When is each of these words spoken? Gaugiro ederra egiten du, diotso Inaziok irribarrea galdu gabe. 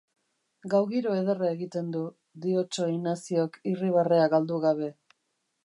Gaugiro 0.73 1.11
ederra 1.17 1.49
egiten 1.57 1.91
du, 1.95 2.01
diotso 2.45 2.89
Inaziok 2.95 3.61
irribarrea 3.73 4.27
galdu 4.35 4.59
gabe. 4.65 4.91